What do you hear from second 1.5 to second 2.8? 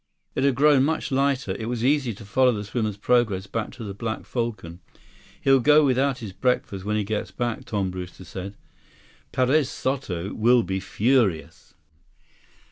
It was easy to follow the